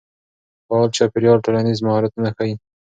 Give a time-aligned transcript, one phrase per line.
[0.67, 2.55] فعال چاپېريال ټولنیز مهارتونه ښه کوي.